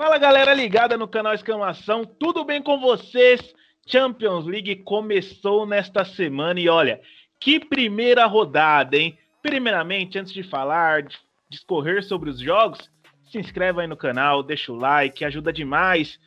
[0.00, 3.54] Fala galera ligada no canal Exclamação, tudo bem com vocês?
[3.86, 7.02] Champions League começou nesta semana e olha,
[7.38, 9.18] que primeira rodada, hein?
[9.42, 11.18] Primeiramente, antes de falar, de
[11.50, 12.90] discorrer sobre os jogos,
[13.30, 16.18] se inscreva aí no canal, deixa o like, ajuda demais.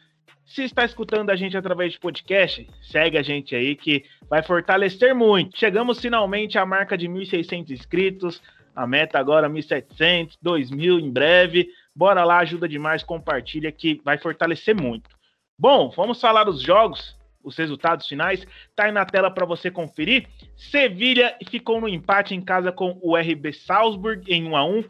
[0.45, 5.15] Se está escutando a gente através de podcast, segue a gente aí que vai fortalecer
[5.15, 5.57] muito.
[5.57, 8.39] Chegamos finalmente à marca de 1.600 inscritos,
[8.75, 11.69] a meta agora 1.700, 2.000 em breve.
[11.95, 15.09] Bora lá, ajuda demais, compartilha que vai fortalecer muito.
[15.57, 18.45] Bom, vamos falar dos jogos, os resultados finais.
[18.75, 20.27] Tá aí na tela para você conferir.
[20.55, 24.83] Sevilha ficou no empate em casa com o RB Salzburg em 1 a 1.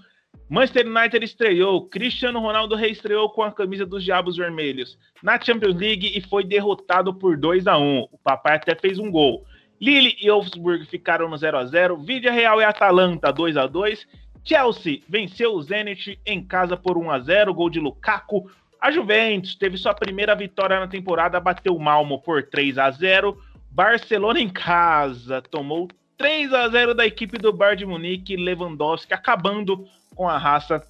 [0.50, 6.12] Manchester United estreou, Cristiano Ronaldo reestreou com a camisa dos Diabos Vermelhos na Champions League
[6.16, 8.08] e foi derrotado por 2 a 1.
[8.12, 9.46] O papai até fez um gol.
[9.82, 11.98] Lille e Wolfsburg ficaram no 0 a 0.
[11.98, 14.08] Vídea Real e Atalanta 2 a 2.
[14.44, 18.50] Chelsea venceu o Zenit em casa por 1 a 0, gol de Lukaku.
[18.80, 23.38] A Juventus teve sua primeira vitória na temporada, bateu o Malmo por 3 a 0.
[23.72, 29.88] Barcelona em casa tomou 3 a 0 da equipe do Bayern de Munique, Lewandowski acabando
[30.16, 30.86] com a raça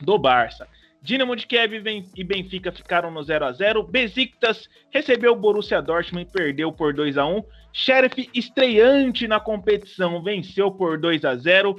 [0.00, 0.66] do Barça.
[1.02, 1.74] Dinamo de Kiev
[2.16, 3.82] e Benfica ficaram no 0 a 0.
[3.82, 7.44] Besiktas recebeu o Borussia Dortmund e perdeu por 2 a 1.
[7.74, 11.76] Sheriff estreante na competição venceu por 2 a 0.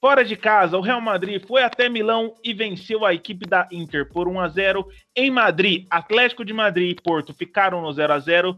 [0.00, 4.08] Fora de casa, o Real Madrid foi até Milão e venceu a equipe da Inter
[4.08, 4.86] por 1 a 0.
[5.16, 8.56] Em Madrid, Atlético de Madrid e Porto ficaram no 0 a 0.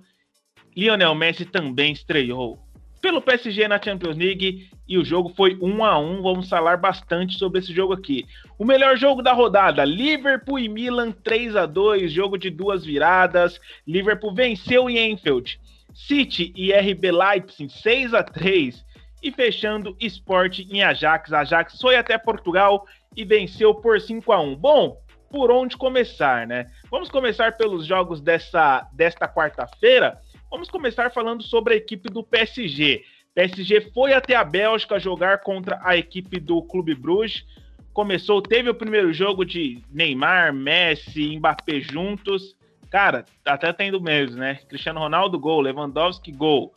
[0.77, 2.59] Lionel Messi também estreou
[3.01, 6.21] pelo PSG na Champions League e o jogo foi 1 a 1.
[6.21, 8.27] Vamos falar bastante sobre esse jogo aqui.
[8.59, 13.59] O melhor jogo da rodada, Liverpool e Milan 3 a 2, jogo de duas viradas.
[13.87, 15.59] Liverpool venceu em Enfield.
[15.95, 18.90] City e RB Leipzig 6 a 3
[19.23, 21.33] e fechando esporte em Ajax.
[21.33, 24.57] Ajax foi até Portugal e venceu por 5 a 1.
[24.57, 26.67] Bom, por onde começar, né?
[26.91, 30.19] Vamos começar pelos jogos dessa, desta quarta-feira.
[30.51, 33.05] Vamos começar falando sobre a equipe do PSG.
[33.35, 37.45] PSG foi até a Bélgica jogar contra a equipe do Clube Bruges.
[37.93, 42.57] Começou, teve o primeiro jogo de Neymar, Messi, Mbappé juntos.
[42.91, 44.57] Cara, até tendo mesmo, né?
[44.69, 45.61] Cristiano Ronaldo, gol.
[45.61, 46.75] Lewandowski, gol.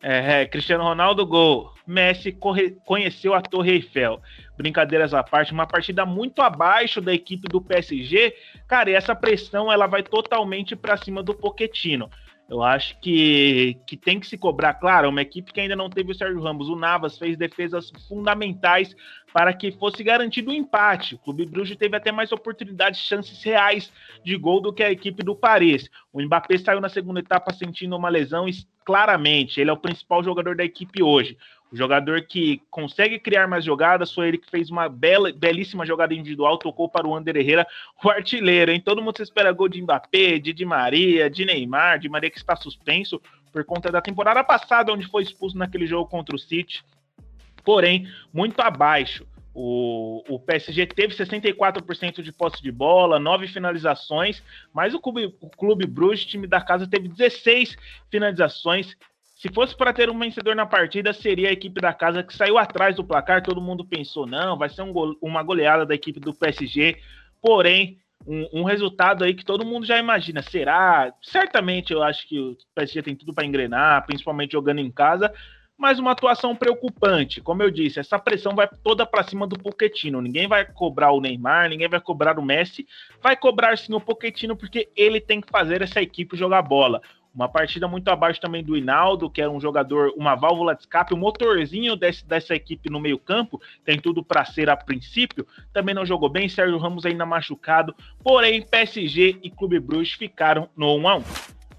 [0.00, 1.74] É, é, Cristiano Ronaldo, gol.
[1.86, 4.20] Messi corre, conheceu a Torre Eiffel.
[4.56, 8.34] Brincadeiras à parte, uma partida muito abaixo da equipe do PSG.
[8.66, 12.10] Cara, e essa pressão ela vai totalmente para cima do Poquetino.
[12.48, 16.12] Eu acho que, que tem que se cobrar, claro, uma equipe que ainda não teve
[16.12, 16.70] o Sérgio Ramos.
[16.70, 18.96] O Navas fez defesas fundamentais
[19.34, 21.14] para que fosse garantido o um empate.
[21.14, 23.92] O Clube Bruges teve até mais oportunidades, chances reais
[24.24, 25.90] de gol do que a equipe do Paris.
[26.10, 28.48] O Mbappé saiu na segunda etapa sentindo uma lesão
[28.88, 31.36] claramente ele é o principal jogador da equipe hoje.
[31.70, 36.14] O jogador que consegue criar mais jogadas foi ele que fez uma bela, belíssima jogada
[36.14, 37.66] individual, tocou para o Ander Herrera,
[38.02, 38.80] o artilheiro, hein?
[38.80, 42.38] Todo mundo se espera gol de Mbappé, de Di Maria, de Neymar, de Maria que
[42.38, 43.20] está suspenso
[43.52, 46.82] por conta da temporada passada, onde foi expulso naquele jogo contra o City.
[47.62, 49.26] Porém, muito abaixo.
[49.52, 54.42] O, o PSG teve 64% de posse de bola, nove finalizações,
[54.72, 57.76] mas o Clube, o Clube Bruges, time da casa, teve 16
[58.10, 58.96] finalizações,
[59.38, 62.58] se fosse para ter um vencedor na partida, seria a equipe da casa que saiu
[62.58, 63.40] atrás do placar.
[63.40, 66.96] Todo mundo pensou, não, vai ser um go uma goleada da equipe do PSG.
[67.40, 70.42] Porém, um, um, resultado aí que todo mundo já imagina.
[70.42, 71.14] Será?
[71.22, 75.32] Certamente eu acho que o PSG tem tudo para engrenar, principalmente jogando em casa.
[75.78, 77.40] Mas uma atuação preocupante.
[77.40, 80.20] Como eu disse, essa pressão vai toda para cima do Poquetino.
[80.20, 82.84] Ninguém vai cobrar o Neymar, ninguém vai cobrar o Messi.
[83.22, 87.00] Vai cobrar sim o Poquetino, porque ele tem que fazer essa equipe jogar bola.
[87.38, 91.14] Uma partida muito abaixo também do Hinaldo, que é um jogador, uma válvula de escape,
[91.14, 95.46] o um motorzinho desse, dessa equipe no meio-campo, tem tudo para ser a princípio.
[95.72, 97.94] Também não jogou bem, Sérgio Ramos ainda machucado.
[98.24, 101.22] Porém, PSG e Clube Bruges ficaram no 1 a 1.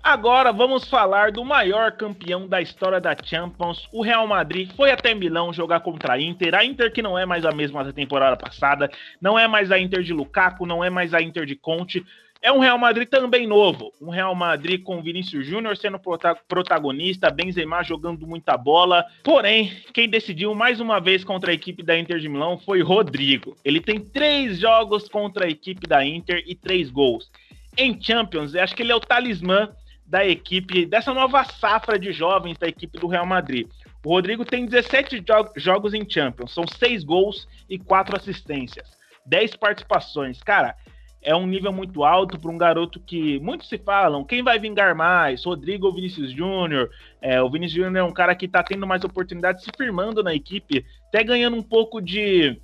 [0.01, 3.85] Agora vamos falar do maior campeão da história da Champions.
[3.91, 6.55] O Real Madrid foi até Milão jogar contra a Inter.
[6.55, 8.89] A Inter que não é mais a mesma da temporada passada,
[9.19, 12.05] não é mais a Inter de Lukaku, não é mais a Inter de Conte.
[12.41, 13.91] É um Real Madrid também novo.
[14.01, 15.99] Um Real Madrid com Vinícius Júnior sendo
[16.47, 19.05] protagonista, Benzema jogando muita bola.
[19.23, 23.57] Porém, quem decidiu mais uma vez contra a equipe da Inter de Milão foi Rodrigo.
[23.63, 27.29] Ele tem três jogos contra a equipe da Inter e três gols.
[27.77, 29.69] Em Champions, acho que ele é o talismã
[30.05, 33.67] da equipe, dessa nova safra de jovens da equipe do Real Madrid.
[34.03, 39.57] O Rodrigo tem 17 jo jogos em Champions, são seis gols e quatro assistências, 10
[39.57, 40.41] participações.
[40.41, 40.75] Cara,
[41.21, 44.95] é um nível muito alto para um garoto que muitos se falam, quem vai vingar
[44.95, 46.89] mais, Rodrigo ou Vinícius Júnior?
[47.21, 50.33] É, o Vinícius Júnior é um cara que está tendo mais oportunidades, se firmando na
[50.33, 52.57] equipe, até ganhando um pouco de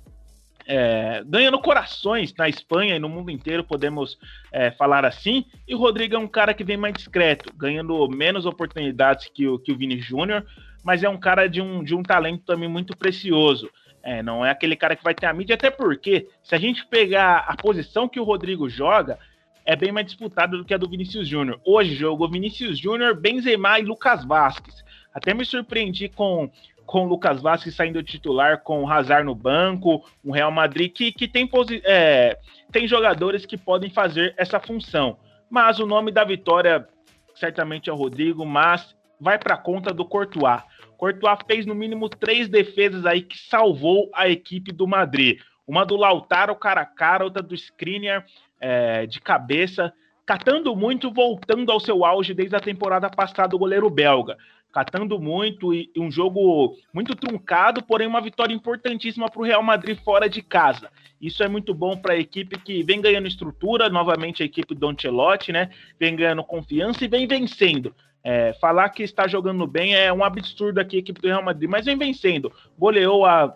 [0.66, 4.18] é, ganhando corações na Espanha e no mundo inteiro, podemos
[4.50, 5.44] é, falar assim.
[5.66, 9.58] E o Rodrigo é um cara que vem mais discreto, ganhando menos oportunidades que o,
[9.58, 10.44] que o Vini Júnior,
[10.82, 13.70] mas é um cara de um, de um talento também muito precioso.
[14.06, 16.86] É, não é aquele cara que vai ter a mídia, até porque, se a gente
[16.86, 19.18] pegar a posição que o Rodrigo joga,
[19.64, 21.60] é bem mais disputada do que a do Vinícius Júnior.
[21.64, 24.84] Hoje jogou Vinícius Júnior, Benzema e Lucas Vasquez.
[25.12, 26.48] Até me surpreendi com
[26.86, 31.10] com o Lucas Vasquez saindo titular, com o Hazard no banco, um Real Madrid que,
[31.10, 31.50] que tem,
[31.82, 32.38] é,
[32.70, 35.18] tem jogadores que podem fazer essa função.
[35.50, 36.86] Mas o nome da vitória
[37.34, 40.62] certamente é o Rodrigo, mas vai para conta do Courtois.
[40.96, 45.40] Courtois fez no mínimo três defesas aí que salvou a equipe do Madrid.
[45.66, 48.24] Uma do Lautaro cara a cara, outra do Skriniar
[48.60, 49.92] é, de cabeça,
[50.24, 54.36] catando muito, voltando ao seu auge desde a temporada passada o goleiro belga
[54.76, 59.98] catando muito e um jogo muito truncado, porém uma vitória importantíssima para o Real Madrid
[60.04, 60.90] fora de casa.
[61.18, 64.86] Isso é muito bom para a equipe que vem ganhando estrutura, novamente a equipe do
[64.86, 65.70] Ancelotti, né?
[65.98, 67.94] Vem ganhando confiança e vem vencendo.
[68.28, 71.70] É, falar que está jogando bem é um absurdo aqui a equipe do Real Madrid,
[71.70, 72.52] mas vem vencendo.
[72.76, 73.54] Goleou a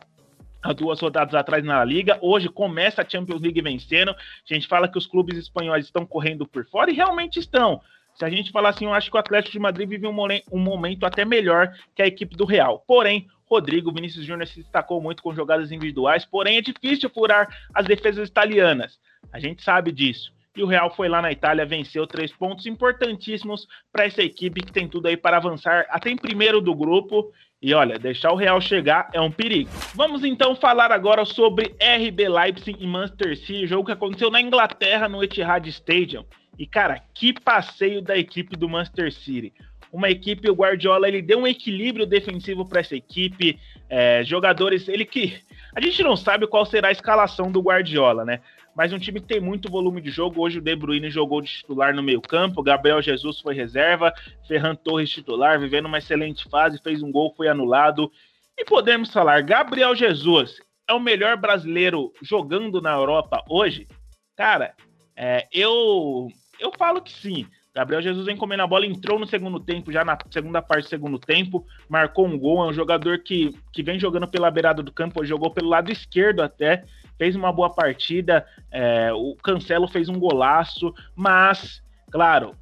[0.62, 2.20] há duas rodadas atrás na Liga.
[2.22, 4.10] Hoje começa a Champions League vencendo.
[4.12, 7.80] A gente fala que os clubes espanhóis estão correndo por fora e realmente estão.
[8.14, 10.16] Se a gente falar assim, eu acho que o Atlético de Madrid vive um,
[10.52, 12.84] um momento até melhor que a equipe do Real.
[12.86, 17.86] Porém, Rodrigo Vinícius Júnior se destacou muito com jogadas individuais, porém é difícil furar as
[17.86, 19.00] defesas italianas.
[19.32, 20.32] A gente sabe disso.
[20.56, 24.72] E o Real foi lá na Itália, venceu três pontos importantíssimos para essa equipe que
[24.72, 27.32] tem tudo aí para avançar até em primeiro do grupo.
[27.62, 29.70] E olha, deixar o Real chegar é um perigo.
[29.94, 35.08] Vamos então falar agora sobre RB Leipzig e Manchester City, jogo que aconteceu na Inglaterra
[35.08, 36.24] no Etihad Stadium.
[36.58, 39.52] E, cara, que passeio da equipe do Manchester City.
[39.92, 43.58] Uma equipe, o Guardiola, ele deu um equilíbrio defensivo para essa equipe.
[43.88, 45.38] É, jogadores, ele que.
[45.74, 48.40] A gente não sabe qual será a escalação do Guardiola, né?
[48.80, 50.40] Mas um time que tem muito volume de jogo.
[50.40, 54.10] Hoje o De Bruyne jogou de titular no meio-campo, Gabriel Jesus foi reserva,
[54.48, 58.10] Ferran Torres titular, vivendo uma excelente fase, fez um gol, foi anulado.
[58.56, 63.86] E podemos falar, Gabriel Jesus é o melhor brasileiro jogando na Europa hoje?
[64.34, 64.74] Cara,
[65.14, 66.28] é, eu
[66.58, 67.46] eu falo que sim.
[67.74, 70.88] Gabriel Jesus vem comendo a bola, entrou no segundo tempo, já na segunda parte do
[70.88, 72.64] segundo tempo, marcou um gol.
[72.64, 76.40] É um jogador que, que vem jogando pela beirada do campo, jogou pelo lado esquerdo
[76.40, 76.84] até,
[77.20, 78.46] fez uma boa partida.
[78.72, 82.56] É, o Cancelo fez um golaço, mas, claro,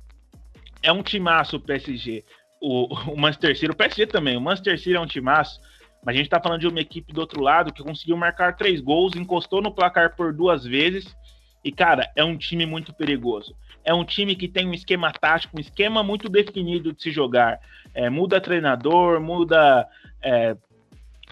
[0.83, 2.25] é um timaço o PSG.
[2.61, 5.61] O, o Manchester City, o PSG também, o Manchester City é um timaço,
[6.05, 8.81] mas a gente tá falando de uma equipe do outro lado que conseguiu marcar três
[8.81, 11.17] gols, encostou no placar por duas vezes.
[11.65, 15.57] E, cara, é um time muito perigoso é um time que tem um esquema tático,
[15.57, 17.59] um esquema muito definido de se jogar.
[17.95, 19.89] É, muda treinador, muda
[20.21, 20.55] é,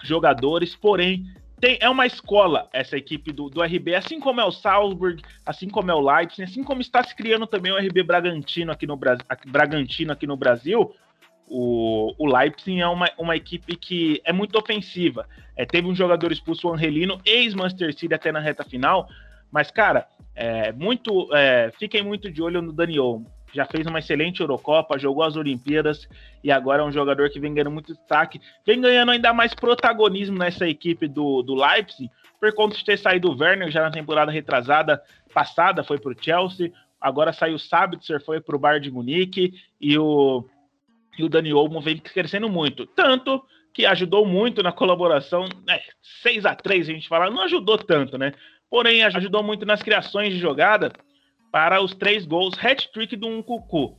[0.03, 1.23] jogadores, porém
[1.59, 5.69] tem, é uma escola essa equipe do, do RB, assim como é o Salzburg, assim
[5.69, 8.97] como é o Leipzig, assim como está se criando também o RB Bragantino aqui no,
[9.47, 10.93] Bragantino aqui no Brasil.
[11.49, 15.27] O, o Leipzig é uma, uma equipe que é muito ofensiva.
[15.55, 19.07] É, teve um jogador expulso, o Angelino, ex-Manchester City até na reta final,
[19.51, 23.25] mas, cara, é, muito, é, fiquem muito de olho no Dani Olmo.
[23.53, 26.07] Já fez uma excelente Eurocopa, jogou as Olimpíadas
[26.43, 30.37] e agora é um jogador que vem ganhando muito destaque, vem ganhando ainda mais protagonismo
[30.37, 32.09] nessa equipe do, do Leipzig,
[32.39, 35.01] por conta de ter saído o Werner já na temporada retrasada
[35.33, 39.53] passada, foi para o Chelsea, agora saiu o Sabitzer, foi para o Bayern de Munique
[39.79, 40.45] e o,
[41.17, 42.85] e o Dani Olmo vem crescendo muito.
[42.85, 43.43] Tanto
[43.73, 45.79] que ajudou muito na colaboração, né,
[46.23, 48.33] 6 a 3 a gente fala, não ajudou tanto, né?
[48.69, 50.91] porém ajudou muito nas criações de jogada
[51.51, 53.97] para os três gols, hat-trick do Cucu.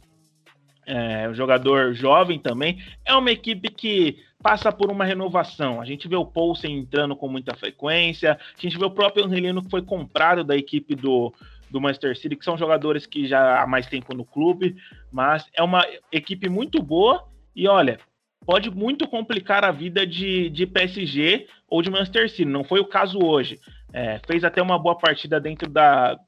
[0.87, 2.83] É, um jogador jovem também.
[3.05, 5.81] É uma equipe que passa por uma renovação.
[5.81, 9.63] A gente vê o Poulsen entrando com muita frequência, a gente vê o próprio Angelino
[9.63, 11.35] que foi comprado da equipe do,
[11.71, 14.77] do Manchester City, que são jogadores que já há mais tempo no clube,
[15.13, 17.99] mas é uma equipe muito boa e olha,
[18.47, 22.45] pode muito complicar a vida de, de PSG ou de Manchester City.
[22.45, 23.61] Não foi o caso hoje.
[23.93, 26.19] É, fez até uma boa partida dentro da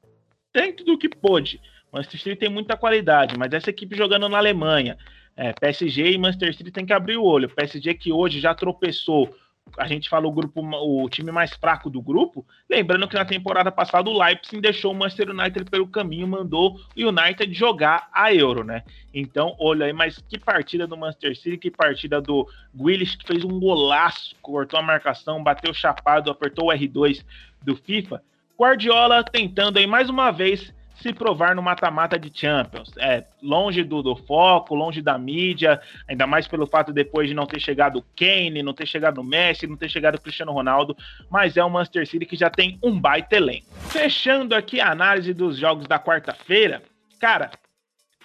[0.53, 1.61] dentro do que pôde.
[1.91, 4.97] Manchester City tem muita qualidade, mas essa equipe jogando na Alemanha,
[5.35, 7.49] é, PSG e Manchester City tem que abrir o olho.
[7.49, 9.33] PSG que hoje já tropeçou
[9.77, 13.71] a gente fala o grupo, o time mais fraco do grupo, lembrando que na temporada
[13.71, 18.63] passada o Leipzig deixou o Manchester United pelo caminho, mandou o United jogar a Euro,
[18.63, 18.83] né?
[19.13, 23.43] Então, olha aí, mas que partida do Manchester City, que partida do Willis, que fez
[23.43, 27.23] um golaço, cortou a marcação, bateu chapado, apertou o R2
[27.61, 28.21] do FIFA.
[28.61, 32.91] Guardiola tentando aí mais uma vez se provar no mata-mata de Champions.
[32.95, 37.47] É longe do, do, foco, longe da mídia, ainda mais pelo fato depois de não
[37.47, 40.95] ter chegado Kane, não ter chegado Messi, não ter chegado Cristiano Ronaldo,
[41.27, 43.65] mas é o Manchester City que já tem um baita elenco.
[43.89, 46.83] Fechando aqui a análise dos jogos da quarta-feira,
[47.19, 47.49] cara,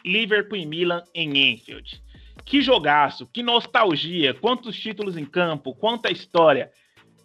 [0.05, 1.99] Liverpool e Milan em Enfield.
[2.45, 6.71] Que jogaço, que nostalgia, quantos títulos em campo, quanta história.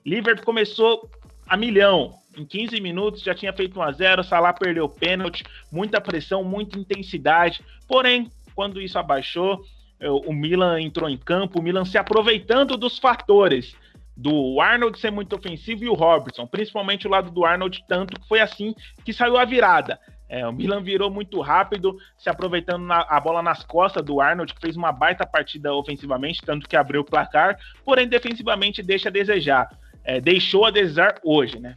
[0.05, 1.11] Liverpool começou
[1.45, 5.43] a milhão, em 15 minutos já tinha feito 1 a 0 Salah perdeu o pênalti,
[5.71, 7.61] muita pressão, muita intensidade.
[7.87, 9.63] Porém, quando isso abaixou,
[9.99, 13.75] é, o Milan entrou em campo, o Milan se aproveitando dos fatores
[14.15, 18.27] do Arnold ser muito ofensivo e o Robertson, principalmente o lado do Arnold, tanto que
[18.27, 19.99] foi assim que saiu a virada.
[20.29, 24.53] É, o Milan virou muito rápido, se aproveitando na, a bola nas costas do Arnold,
[24.53, 29.11] que fez uma baita partida ofensivamente, tanto que abriu o placar, porém defensivamente deixa a
[29.11, 29.69] desejar.
[30.03, 31.75] É, deixou a desejar hoje, né?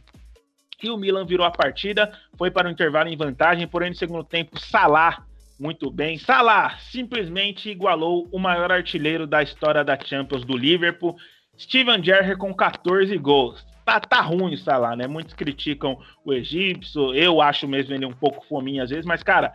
[0.81, 4.23] E o Milan virou a partida, foi para o intervalo em vantagem, porém no segundo
[4.23, 5.25] tempo, Salah,
[5.59, 6.17] muito bem.
[6.17, 11.15] Salah simplesmente igualou o maior artilheiro da história da Champions do Liverpool,
[11.57, 13.65] Steven Gerrard com 14 gols.
[13.85, 15.07] Tá, tá ruim o Salah, né?
[15.07, 19.53] Muitos criticam o egípcio, eu acho mesmo ele um pouco fominha às vezes, mas cara,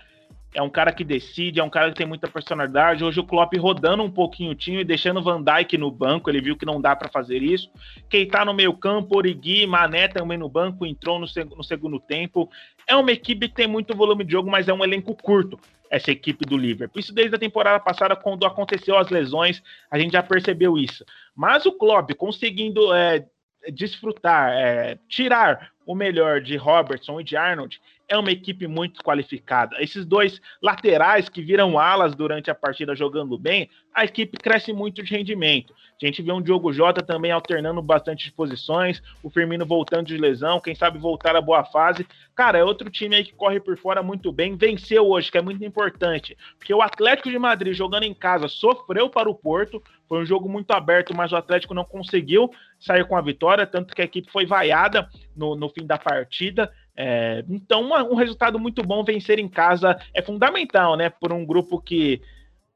[0.52, 3.04] é um cara que decide, é um cara que tem muita personalidade.
[3.04, 6.40] Hoje o Klopp rodando um pouquinho o time, deixando o Van Dijk no banco, ele
[6.40, 7.70] viu que não dá para fazer isso.
[8.08, 12.00] Quem tá no meio campo, Origi, Mané também no banco, entrou no, seg no, segundo
[12.00, 12.50] tempo.
[12.86, 16.10] É uma equipe que tem muito volume de jogo, mas é um elenco curto, essa
[16.10, 16.98] equipe do Liverpool.
[16.98, 21.04] Isso desde a temporada passada, quando aconteceu as lesões, a gente já percebeu isso.
[21.34, 23.24] Mas o Klopp conseguindo é,
[23.72, 29.76] desfrutar, é, tirar o melhor de Robertson e de Arnold, é uma equipe muito qualificada.
[29.80, 35.02] Esses dois laterais que viram alas durante a partida jogando bem, a equipe cresce muito
[35.02, 35.74] de rendimento.
[36.02, 40.60] A gente vê um Diogo Jota também alternando bastante posições, o Firmino voltando de lesão,
[40.60, 42.06] quem sabe voltar à boa fase.
[42.34, 45.42] Cara, é outro time aí que corre por fora muito bem, venceu hoje, que é
[45.42, 50.22] muito importante, porque o Atlético de Madrid jogando em casa sofreu para o Porto, foi
[50.22, 54.02] um jogo muito aberto, mas o Atlético não conseguiu sair com a vitória, tanto que
[54.02, 56.72] a equipe foi vaiada no, no fim da partida.
[56.96, 61.08] É, então, uma, um resultado muito bom, vencer em casa é fundamental, né?
[61.08, 62.20] Por um grupo que.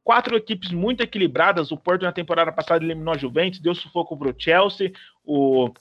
[0.05, 1.73] Quatro equipes muito equilibradas.
[1.73, 4.93] O Porto, na temporada passada, eliminou a Juventus, deu sufoco para o Chelsea.
[5.25, 5.73] O,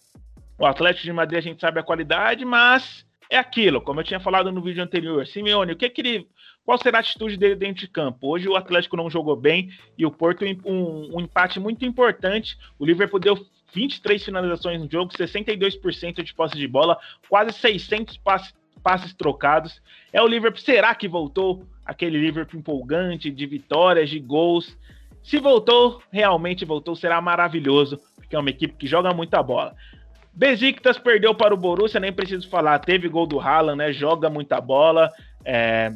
[0.61, 4.49] Atlético de Madrid, a gente sabe a qualidade, mas é aquilo, como eu tinha falado
[4.49, 5.27] no vídeo anterior.
[5.27, 6.27] Simeone, o que, que ele.
[6.63, 8.29] Qual será a atitude dele dentro de campo?
[8.29, 12.57] Hoje o Atlético não jogou bem e o Porto um, um empate muito importante.
[12.79, 18.53] O Liverpool deu 23 finalizações no jogo, 62% de posse de bola, quase 600 passes,
[18.81, 19.81] passes trocados.
[20.13, 24.77] É o Liverpool, será que voltou aquele Liverpool empolgante de vitórias, de gols?
[25.23, 29.75] Se voltou, realmente voltou, será maravilhoso, porque é uma equipe que joga muita bola.
[30.33, 33.93] Besiktas perdeu para o Borussia, nem preciso falar, teve gol do Haaland, né?
[33.93, 35.11] Joga muita bola.
[35.45, 35.93] É...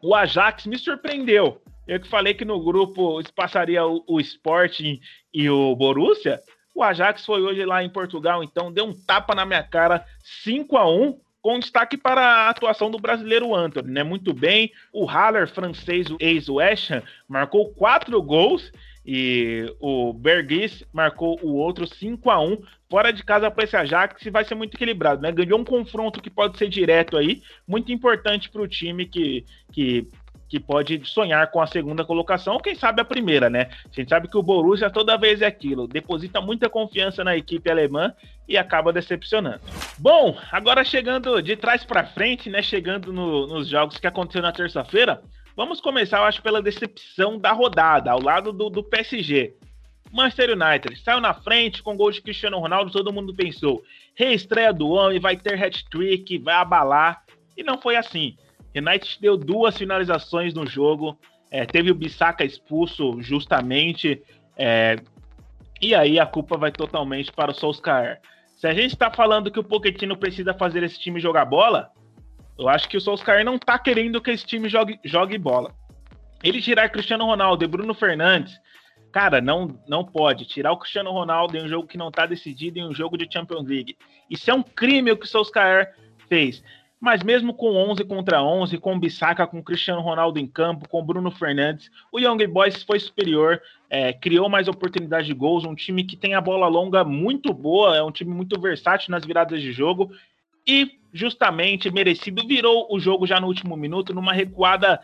[0.00, 1.60] O Ajax me surpreendeu.
[1.86, 5.00] Eu que falei que no grupo passaria o, o Sporting
[5.32, 6.40] e o Borussia.
[6.74, 10.04] O Ajax foi hoje lá em Portugal, então deu um tapa na minha cara,
[10.42, 14.02] 5 a 1 com destaque para a atuação do brasileiro Anthony, né?
[14.02, 14.72] Muito bem.
[14.90, 18.72] O Haller, francês, o ex-West Ham, marcou quatro gols
[19.04, 24.24] e o Bergis marcou o outro 5 a 1 fora de casa para esse Ajax
[24.32, 25.30] vai ser muito equilibrado, né?
[25.30, 30.08] Ganhou um confronto que pode ser direto aí, muito importante para o time que, que
[30.48, 33.68] que pode sonhar com a segunda colocação, ou quem sabe a primeira, né?
[33.84, 37.70] A gente sabe que o Borussia toda vez é aquilo, deposita muita confiança na equipe
[37.70, 38.12] alemã
[38.48, 39.60] e acaba decepcionando.
[39.98, 42.62] Bom, agora chegando de trás para frente, né?
[42.62, 45.22] Chegando no, nos jogos que aconteceram na terça-feira,
[45.56, 49.54] vamos começar, eu acho, pela decepção da rodada, ao lado do, do PSG.
[50.12, 53.82] Manchester United saiu na frente com gol de Cristiano Ronaldo, todo mundo pensou,
[54.14, 57.24] reestreia do homem, vai ter hat-trick, vai abalar,
[57.56, 58.36] e não foi assim.
[58.74, 61.18] United deu duas finalizações no jogo,
[61.50, 64.22] é, teve o Bissaka expulso justamente,
[64.56, 64.96] é,
[65.80, 68.20] e aí a culpa vai totalmente para o Solskjaer.
[68.56, 71.90] Se a gente está falando que o Pochettino precisa fazer esse time jogar bola,
[72.58, 75.72] eu acho que o Solskjaer não está querendo que esse time jogue, jogue bola.
[76.42, 78.58] Ele tirar Cristiano Ronaldo e Bruno Fernandes,
[79.12, 80.46] cara, não, não pode.
[80.46, 83.32] Tirar o Cristiano Ronaldo em um jogo que não está decidido, em um jogo de
[83.32, 83.96] Champions League.
[84.30, 85.94] Isso é um crime o que o Solskjaer
[86.28, 86.62] fez.
[87.04, 91.30] Mas mesmo com 11 contra 11, com Bissaka, com Cristiano Ronaldo em campo, com Bruno
[91.30, 96.16] Fernandes, o Young Boys foi superior, é, criou mais oportunidades de gols, um time que
[96.16, 100.10] tem a bola longa muito boa, é um time muito versátil nas viradas de jogo
[100.66, 104.98] e justamente merecido virou o jogo já no último minuto numa recuada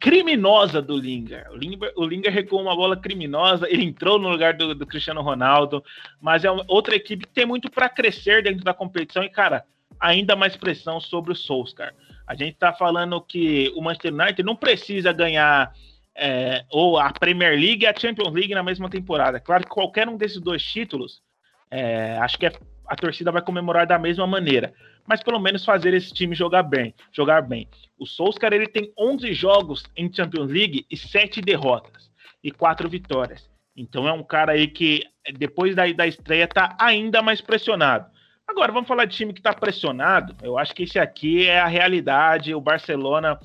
[0.00, 1.46] criminosa do Linger.
[1.52, 5.84] O Linger, o recuou uma bola criminosa, ele entrou no lugar do, do Cristiano Ronaldo,
[6.20, 9.64] mas é uma, outra equipe que tem muito para crescer dentro da competição e cara
[10.00, 11.94] ainda mais pressão sobre o Solskjaer.
[12.26, 15.72] A gente está falando que o Manchester United não precisa ganhar
[16.14, 19.38] é, ou a Premier League e a Champions League na mesma temporada.
[19.38, 21.22] Claro que qualquer um desses dois títulos,
[21.70, 22.52] é, acho que é,
[22.86, 24.72] a torcida vai comemorar da mesma maneira.
[25.06, 26.94] Mas pelo menos fazer esse time jogar bem.
[27.12, 27.68] Jogar bem.
[27.98, 32.10] O Solskjaer ele tem 11 jogos em Champions League e 7 derrotas
[32.42, 33.48] e 4 vitórias.
[33.76, 38.10] Então é um cara aí que depois da, da estreia tá ainda mais pressionado.
[38.46, 40.36] Agora vamos falar de time que está pressionado.
[40.40, 42.54] Eu acho que esse aqui é a realidade.
[42.54, 43.38] O Barcelona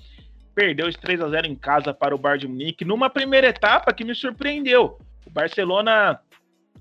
[0.53, 3.93] perdeu os 3 a 0 em casa para o Bayern de Munique numa primeira etapa
[3.93, 4.99] que me surpreendeu.
[5.25, 6.19] O Barcelona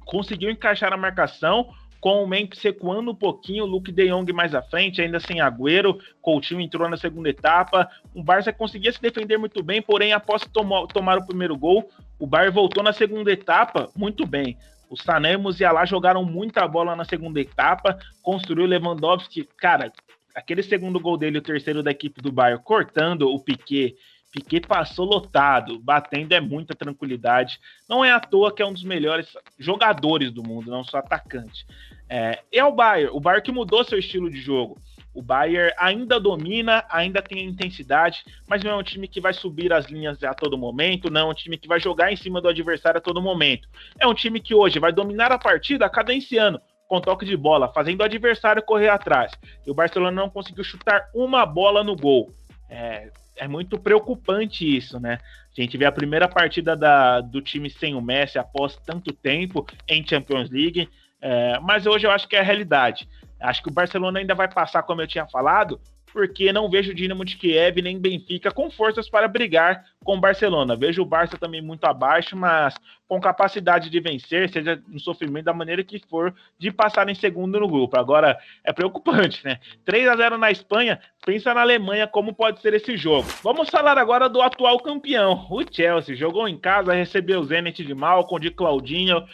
[0.04, 4.54] conseguiu encaixar a marcação com o Memphis recuando um pouquinho, o Luke de Jong mais
[4.54, 9.36] à frente, ainda sem Agüero, Coutinho entrou na segunda etapa, o Barça conseguia se defender
[9.36, 14.26] muito bem, porém após tomar, o primeiro gol, o Bayern voltou na segunda etapa muito
[14.26, 14.56] bem.
[14.90, 19.92] O Sané e o Musiala jogaram muita bola na segunda etapa, construiu Lewandowski, cara,
[20.34, 23.96] aquele segundo gol dele, o terceiro da equipe do Bayern, cortando o Piquet.
[24.32, 27.60] Piquet passou lotado, batendo é muita tranquilidade.
[27.88, 31.64] Não é à toa que é um dos melhores jogadores do mundo, não só atacante.
[32.08, 34.76] É, é o Bayern, o Bayern que mudou seu estilo de jogo.
[35.12, 39.72] O Bayern ainda domina, ainda tem intensidade, mas não é um time que vai subir
[39.72, 42.48] as linhas a todo momento, não é um time que vai jogar em cima do
[42.48, 43.68] adversário a todo momento.
[43.98, 48.00] É um time que hoje vai dominar a partida cadenciando, com toque de bola, fazendo
[48.00, 49.32] o adversário correr atrás.
[49.66, 52.32] E o Barcelona não conseguiu chutar uma bola no gol.
[52.68, 55.18] É, é muito preocupante isso, né?
[55.56, 59.66] A gente vê a primeira partida da, do time sem o Messi após tanto tempo
[59.88, 60.88] em Champions League,
[61.20, 63.08] é, mas hoje eu acho que é a realidade.
[63.40, 65.80] Acho que o Barcelona ainda vai passar, como eu tinha falado,
[66.12, 70.20] porque não vejo o Dinamo de Kiev nem Benfica com forças para brigar com o
[70.20, 70.76] Barcelona.
[70.76, 72.74] Vejo o Barça também muito abaixo, mas
[73.08, 77.58] com capacidade de vencer, seja no sofrimento da maneira que for, de passar em segundo
[77.58, 77.98] no grupo.
[77.98, 79.58] Agora é preocupante, né?
[79.84, 83.28] 3 a 0 na Espanha, pensa na Alemanha como pode ser esse jogo.
[83.42, 86.14] Vamos falar agora do atual campeão, o Chelsea.
[86.16, 89.24] Jogou em casa, recebeu o Zenit de Malcom, de Claudinho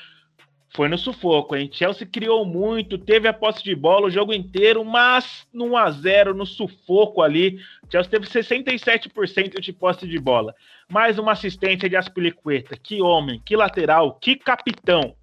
[0.76, 1.71] foi no sufoco, hein?
[1.73, 5.90] Chelsea criou muito, teve a posse de bola o jogo inteiro, mas no 1 a
[5.90, 7.59] 0 no sufoco ali,
[7.90, 10.54] Chelsea teve 67% de posse de bola.
[10.86, 12.76] Mais uma assistência de Aspilicueta.
[12.76, 15.17] Que homem, que lateral, que capitão.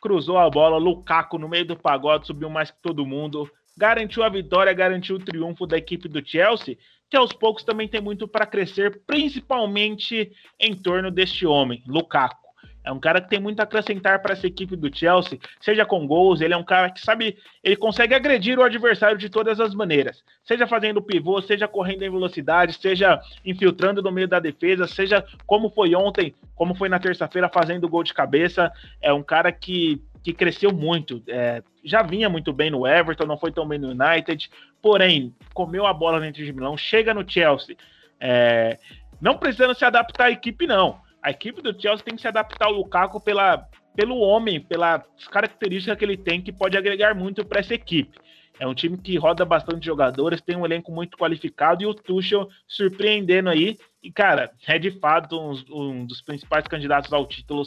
[0.00, 4.28] Cruzou a bola, Lukaku no meio do pagode, subiu mais que todo mundo, garantiu a
[4.28, 6.78] vitória, garantiu o triunfo da equipe do Chelsea,
[7.10, 12.43] que aos poucos também tem muito para crescer, principalmente em torno deste homem, Lukaku.
[12.84, 16.06] É um cara que tem muito a acrescentar para essa equipe do Chelsea, seja com
[16.06, 19.74] gols, ele é um cara que sabe, ele consegue agredir o adversário de todas as
[19.74, 25.24] maneiras, seja fazendo pivô, seja correndo em velocidade, seja infiltrando no meio da defesa, seja
[25.46, 28.70] como foi ontem, como foi na terça-feira fazendo gol de cabeça.
[29.00, 33.38] É um cara que, que cresceu muito, é, já vinha muito bem no Everton, não
[33.38, 34.50] foi tão bem no United,
[34.82, 37.78] porém comeu a bola dentro de Milão, chega no Chelsea,
[38.20, 38.78] é,
[39.22, 42.66] não precisando se adaptar à equipe não a equipe do Chelsea tem que se adaptar
[42.66, 47.60] ao Lukaku pela, pelo homem, pelas características que ele tem, que pode agregar muito para
[47.60, 48.18] essa equipe.
[48.60, 52.46] É um time que roda bastante jogadores, tem um elenco muito qualificado e o Tuchel
[52.68, 53.78] surpreendendo aí.
[54.02, 57.62] E, cara, é de fato um, um dos principais candidatos ao título,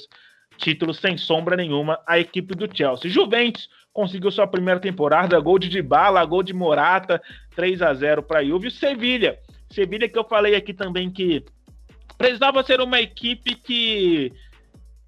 [0.58, 3.10] título sem sombra nenhuma, a equipe do Chelsea.
[3.10, 7.20] Juventus conseguiu sua primeira temporada, gol de Dybala, gol de Morata,
[7.56, 8.70] 3 a 0 para a Juve.
[8.70, 9.39] Sevilha,
[9.70, 11.43] Sevilha que eu falei aqui também que
[12.17, 14.34] precisava ser uma equipe que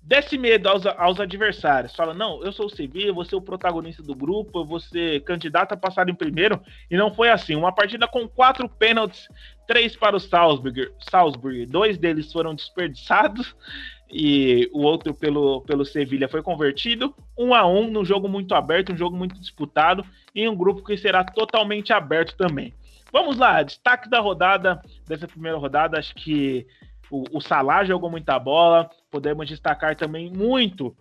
[0.10, 1.96] desse medo aos, aos adversários.
[1.96, 6.10] Fala, não, eu sou o Sevilla, ser o protagonista do grupo, ser candidato a passar
[6.10, 6.60] em primeiro.
[6.90, 7.56] E não foi assim.
[7.56, 9.28] Uma partida com quatro pênaltis,
[9.68, 11.68] três para o Salzburg, Salzburg.
[11.68, 13.56] Dois deles foram desperdiçados
[14.12, 17.14] e o outro pelo, pelo Sevilha foi convertido.
[17.38, 20.98] Um a um, num jogo muito aberto, um jogo muito disputado, em um grupo que
[20.98, 22.74] será totalmente aberto também.
[23.12, 26.66] Vamos lá, destaque da rodada, dessa primeira rodada, acho que
[27.10, 28.90] o, o Salah jogou muita bola.
[29.10, 30.96] Podemos destacar também muito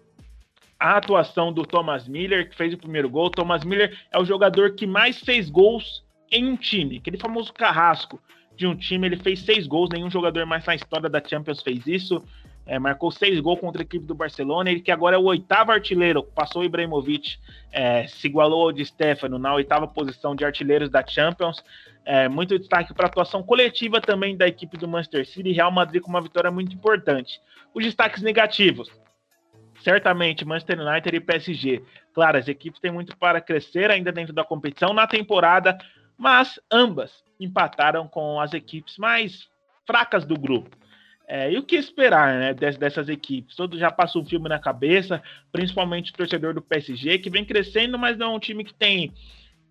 [0.78, 3.30] a atuação do Thomas Miller, que fez o primeiro gol.
[3.30, 8.20] Thomas Miller é o jogador que mais fez gols em um time, aquele famoso carrasco
[8.54, 9.06] de um time.
[9.06, 12.22] Ele fez seis gols, nenhum jogador mais na história da Champions fez isso.
[12.68, 15.72] É, marcou seis gols contra a equipe do Barcelona, ele que agora é o oitavo
[15.72, 17.38] artilheiro, passou o Ibrahimovic,
[17.72, 21.64] é, se igualou ao de Stefano na oitava posição de artilheiros da Champions.
[22.04, 25.70] É, muito destaque para a atuação coletiva também da equipe do Manchester City e Real
[25.70, 27.40] Madrid com uma vitória muito importante.
[27.72, 28.90] Os destaques negativos.
[29.80, 31.82] Certamente, Manchester United e PSG.
[32.12, 35.78] Claro, as equipes têm muito para crescer ainda dentro da competição na temporada,
[36.18, 39.48] mas ambas empataram com as equipes mais
[39.86, 40.76] fracas do grupo.
[41.30, 43.54] É, e o que esperar né, dessas equipes?
[43.54, 47.98] Todo já passa um filme na cabeça, principalmente o torcedor do PSG, que vem crescendo,
[47.98, 49.12] mas não é um time que tem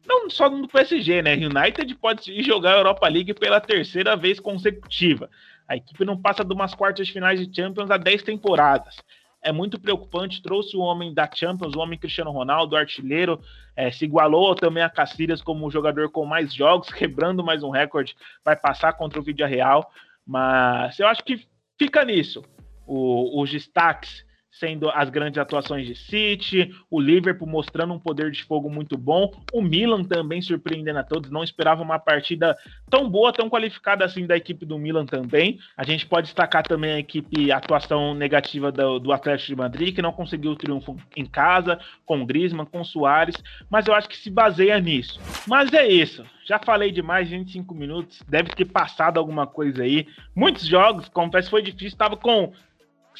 [0.08, 1.34] não só no PSG, né?
[1.34, 5.30] United pode jogar a Europa League pela terceira vez consecutiva.
[5.68, 8.96] A equipe não passa de umas quartas de finais de Champions há 10 temporadas.
[9.42, 10.42] É muito preocupante.
[10.42, 13.42] Trouxe o homem da Champions, o homem Cristiano Ronaldo, artilheiro,
[13.76, 17.70] é, se igualou também a Cacilhas como o jogador com mais jogos, quebrando mais um
[17.70, 18.16] recorde.
[18.46, 19.92] Vai passar contra o Vídeo Real.
[20.28, 21.48] Mas eu acho que
[21.80, 22.44] fica nisso.
[22.86, 24.27] O, os destaques
[24.60, 29.32] sendo as grandes atuações de City, o Liverpool mostrando um poder de fogo muito bom,
[29.54, 32.58] o Milan também surpreendendo a todos, não esperava uma partida
[32.90, 35.60] tão boa, tão qualificada assim da equipe do Milan também.
[35.76, 39.96] A gente pode destacar também a equipe, a atuação negativa do, do Atlético de Madrid,
[39.96, 43.36] que não conseguiu o triunfo em casa, com Griezmann, com Soares,
[43.70, 45.20] mas eu acho que se baseia nisso.
[45.48, 46.26] Mas é isso.
[46.46, 50.08] Já falei demais, 25 minutos, deve ter passado alguma coisa aí.
[50.34, 51.90] Muitos jogos, confesso, foi difícil.
[51.90, 52.54] Estava com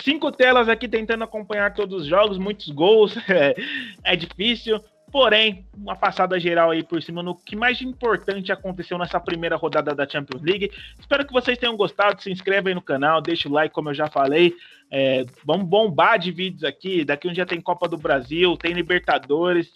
[0.04, 3.56] cinco telas aqui tentando acompanhar todos os jogos, muitos gols, é,
[4.04, 4.80] é, difícil.
[5.12, 9.96] Porém, uma passada geral aí por cima no que mais importante aconteceu nessa primeira rodada
[9.96, 10.70] da Champions League.
[11.00, 12.22] Espero que vocês tenham gostado.
[12.22, 14.54] Se inscreve aí no canal, deixa o like, como eu já falei.
[14.92, 17.06] É, vamos bombar de vídeos aqui.
[17.06, 19.72] Daqui um dia tem Copa do Brasil, tem Libertadores,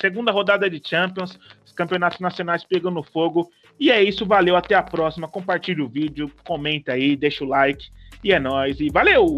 [0.00, 3.48] segunda rodada de Champions, os campeonatos nacionais pegando fogo.
[3.78, 5.28] E é isso, valeu, até a próxima.
[5.28, 7.88] Compartilhe o vídeo, comenta aí, deixa o like.
[8.22, 9.36] E é nóis, e valeu!